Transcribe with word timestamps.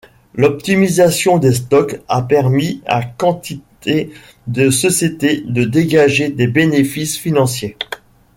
L’optimisation 0.33 1.37
des 1.37 1.53
stocks 1.53 2.01
a 2.07 2.23
permis 2.23 2.81
à 2.87 3.03
quantité 3.03 4.09
de 4.47 4.71
sociétés 4.71 5.41
de 5.45 5.63
dégager 5.63 6.29
des 6.29 6.47
bénéfices 6.47 7.19
financiers. 7.19 7.77